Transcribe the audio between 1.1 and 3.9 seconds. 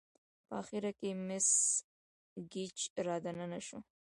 مس ګېج را دننه شوه.